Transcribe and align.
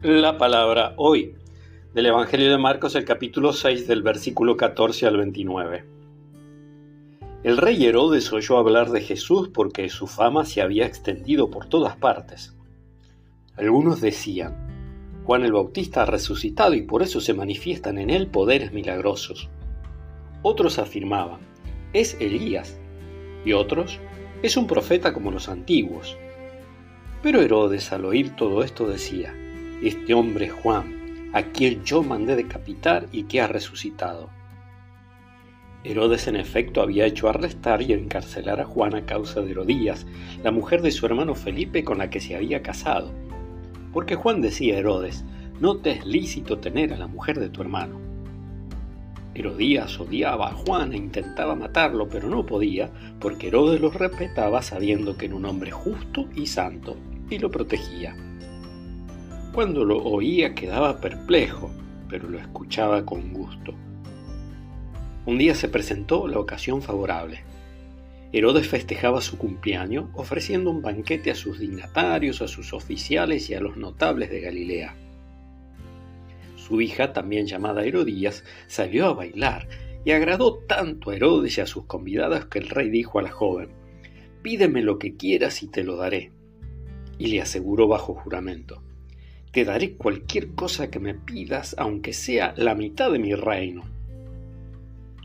La 0.00 0.38
palabra 0.38 0.94
hoy 0.96 1.34
del 1.92 2.06
Evangelio 2.06 2.52
de 2.52 2.56
Marcos, 2.56 2.94
el 2.94 3.04
capítulo 3.04 3.52
6 3.52 3.88
del 3.88 4.04
versículo 4.04 4.56
14 4.56 5.08
al 5.08 5.16
29. 5.16 5.84
El 7.42 7.56
rey 7.56 7.84
Herodes 7.84 8.32
oyó 8.32 8.58
hablar 8.58 8.90
de 8.90 9.00
Jesús 9.00 9.48
porque 9.52 9.88
su 9.88 10.06
fama 10.06 10.44
se 10.44 10.62
había 10.62 10.86
extendido 10.86 11.50
por 11.50 11.66
todas 11.66 11.96
partes. 11.96 12.56
Algunos 13.56 14.00
decían, 14.00 15.24
Juan 15.24 15.42
el 15.42 15.52
Bautista 15.52 16.02
ha 16.02 16.06
resucitado 16.06 16.74
y 16.74 16.82
por 16.82 17.02
eso 17.02 17.20
se 17.20 17.34
manifiestan 17.34 17.98
en 17.98 18.10
él 18.10 18.28
poderes 18.28 18.72
milagrosos. 18.72 19.50
Otros 20.42 20.78
afirmaban, 20.78 21.40
es 21.92 22.16
Elías, 22.20 22.78
y 23.44 23.52
otros, 23.52 23.98
es 24.44 24.56
un 24.56 24.68
profeta 24.68 25.12
como 25.12 25.32
los 25.32 25.48
antiguos. 25.48 26.16
Pero 27.20 27.42
Herodes 27.42 27.90
al 27.90 28.04
oír 28.04 28.36
todo 28.36 28.62
esto 28.62 28.86
decía, 28.86 29.34
este 29.82 30.12
hombre 30.14 30.48
Juan, 30.48 31.30
a 31.32 31.42
quien 31.42 31.84
yo 31.84 32.02
mandé 32.02 32.34
decapitar 32.34 33.06
y 33.12 33.24
que 33.24 33.40
ha 33.40 33.46
resucitado. 33.46 34.30
Herodes 35.84 36.26
en 36.26 36.34
efecto 36.34 36.82
había 36.82 37.06
hecho 37.06 37.28
arrestar 37.28 37.82
y 37.82 37.92
encarcelar 37.92 38.60
a 38.60 38.64
Juan 38.64 38.96
a 38.96 39.06
causa 39.06 39.40
de 39.40 39.52
Herodías, 39.52 40.06
la 40.42 40.50
mujer 40.50 40.82
de 40.82 40.90
su 40.90 41.06
hermano 41.06 41.36
Felipe 41.36 41.84
con 41.84 41.98
la 41.98 42.10
que 42.10 42.20
se 42.20 42.34
había 42.34 42.62
casado. 42.62 43.12
Porque 43.92 44.16
Juan 44.16 44.40
decía 44.40 44.74
a 44.74 44.78
Herodes, 44.78 45.24
no 45.60 45.76
te 45.76 45.92
es 45.92 46.04
lícito 46.04 46.58
tener 46.58 46.92
a 46.92 46.98
la 46.98 47.06
mujer 47.06 47.38
de 47.38 47.48
tu 47.48 47.62
hermano. 47.62 48.00
Herodías 49.34 50.00
odiaba 50.00 50.48
a 50.48 50.54
Juan 50.54 50.92
e 50.92 50.96
intentaba 50.96 51.54
matarlo, 51.54 52.08
pero 52.08 52.28
no 52.28 52.44
podía, 52.44 52.90
porque 53.20 53.46
Herodes 53.46 53.80
lo 53.80 53.90
respetaba 53.90 54.62
sabiendo 54.62 55.16
que 55.16 55.26
era 55.26 55.36
un 55.36 55.44
hombre 55.44 55.70
justo 55.70 56.26
y 56.34 56.46
santo, 56.46 56.96
y 57.30 57.38
lo 57.38 57.48
protegía. 57.48 58.16
Cuando 59.58 59.84
lo 59.84 59.98
oía 60.04 60.54
quedaba 60.54 61.00
perplejo, 61.00 61.68
pero 62.08 62.28
lo 62.28 62.38
escuchaba 62.38 63.04
con 63.04 63.32
gusto. 63.32 63.74
Un 65.26 65.36
día 65.36 65.52
se 65.56 65.68
presentó 65.68 66.28
la 66.28 66.38
ocasión 66.38 66.80
favorable. 66.80 67.42
Herodes 68.32 68.68
festejaba 68.68 69.20
su 69.20 69.36
cumpleaños 69.36 70.10
ofreciendo 70.14 70.70
un 70.70 70.80
banquete 70.80 71.32
a 71.32 71.34
sus 71.34 71.58
dignatarios, 71.58 72.40
a 72.40 72.46
sus 72.46 72.72
oficiales 72.72 73.50
y 73.50 73.54
a 73.54 73.60
los 73.60 73.76
notables 73.76 74.30
de 74.30 74.42
Galilea. 74.42 74.94
Su 76.54 76.80
hija, 76.80 77.12
también 77.12 77.48
llamada 77.48 77.82
Herodías, 77.82 78.44
salió 78.68 79.06
a 79.06 79.14
bailar 79.14 79.66
y 80.04 80.12
agradó 80.12 80.58
tanto 80.68 81.10
a 81.10 81.16
Herodes 81.16 81.58
y 81.58 81.62
a 81.62 81.66
sus 81.66 81.84
convidados 81.86 82.44
que 82.44 82.60
el 82.60 82.68
rey 82.68 82.90
dijo 82.90 83.18
a 83.18 83.22
la 83.22 83.32
joven, 83.32 83.70
Pídeme 84.40 84.82
lo 84.82 85.00
que 85.00 85.16
quieras 85.16 85.64
y 85.64 85.66
te 85.66 85.82
lo 85.82 85.96
daré. 85.96 86.30
Y 87.18 87.26
le 87.26 87.40
aseguró 87.42 87.88
bajo 87.88 88.14
juramento, 88.14 88.84
te 89.52 89.64
daré 89.64 89.94
cualquier 89.94 90.54
cosa 90.54 90.90
que 90.90 91.00
me 91.00 91.14
pidas, 91.14 91.74
aunque 91.78 92.12
sea 92.12 92.54
la 92.56 92.74
mitad 92.74 93.10
de 93.10 93.18
mi 93.18 93.34
reino. 93.34 93.82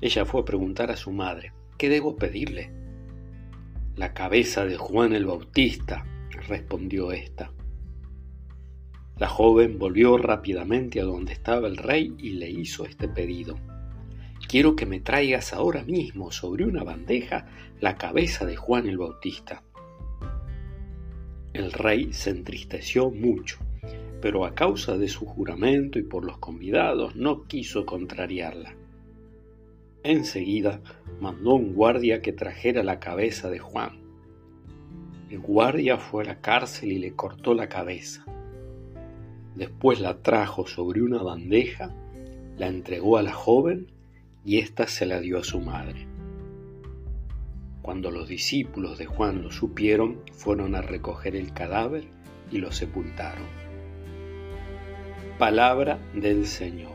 Ella 0.00 0.24
fue 0.24 0.42
a 0.42 0.44
preguntar 0.44 0.90
a 0.90 0.96
su 0.96 1.10
madre, 1.12 1.52
¿qué 1.76 1.88
debo 1.88 2.16
pedirle? 2.16 2.70
La 3.96 4.14
cabeza 4.14 4.64
de 4.64 4.76
Juan 4.76 5.12
el 5.12 5.26
Bautista, 5.26 6.04
respondió 6.48 7.12
ésta. 7.12 7.52
La 9.18 9.28
joven 9.28 9.78
volvió 9.78 10.16
rápidamente 10.18 11.00
a 11.00 11.04
donde 11.04 11.32
estaba 11.32 11.68
el 11.68 11.76
rey 11.76 12.14
y 12.18 12.30
le 12.30 12.48
hizo 12.50 12.84
este 12.84 13.08
pedido. 13.08 13.58
Quiero 14.48 14.74
que 14.74 14.86
me 14.86 15.00
traigas 15.00 15.52
ahora 15.52 15.84
mismo 15.84 16.32
sobre 16.32 16.64
una 16.64 16.82
bandeja 16.82 17.46
la 17.80 17.96
cabeza 17.96 18.46
de 18.46 18.56
Juan 18.56 18.86
el 18.86 18.98
Bautista. 18.98 19.62
El 21.52 21.72
rey 21.72 22.12
se 22.12 22.30
entristeció 22.30 23.10
mucho 23.10 23.58
pero 24.22 24.44
a 24.44 24.54
causa 24.54 24.96
de 24.96 25.08
su 25.08 25.26
juramento 25.26 25.98
y 25.98 26.04
por 26.04 26.24
los 26.24 26.38
convidados 26.38 27.16
no 27.16 27.42
quiso 27.48 27.84
contrariarla. 27.84 28.76
Enseguida 30.04 30.80
mandó 31.20 31.54
un 31.54 31.74
guardia 31.74 32.22
que 32.22 32.32
trajera 32.32 32.84
la 32.84 33.00
cabeza 33.00 33.50
de 33.50 33.58
Juan. 33.58 34.00
El 35.28 35.40
guardia 35.40 35.98
fue 35.98 36.22
a 36.22 36.26
la 36.28 36.40
cárcel 36.40 36.92
y 36.92 36.98
le 37.00 37.14
cortó 37.14 37.52
la 37.52 37.68
cabeza. 37.68 38.24
Después 39.56 40.00
la 40.00 40.22
trajo 40.22 40.68
sobre 40.68 41.02
una 41.02 41.22
bandeja, 41.22 41.92
la 42.58 42.68
entregó 42.68 43.18
a 43.18 43.22
la 43.22 43.32
joven 43.32 43.88
y 44.44 44.58
ésta 44.58 44.86
se 44.86 45.04
la 45.04 45.20
dio 45.20 45.38
a 45.38 45.44
su 45.44 45.60
madre. 45.60 46.06
Cuando 47.82 48.12
los 48.12 48.28
discípulos 48.28 48.98
de 48.98 49.06
Juan 49.06 49.42
lo 49.42 49.50
supieron, 49.50 50.20
fueron 50.32 50.76
a 50.76 50.82
recoger 50.82 51.34
el 51.34 51.52
cadáver 51.52 52.04
y 52.52 52.58
lo 52.58 52.70
sepultaron. 52.70 53.71
Palabra 55.42 55.98
del 56.14 56.46
Señor. 56.46 56.92